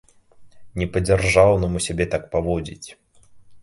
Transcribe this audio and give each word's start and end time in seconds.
Не 0.81 0.87
па-дзяржаўнаму 0.95 1.85
сябе 1.89 2.05
так 2.17 2.29
паводзіць! 2.35 2.87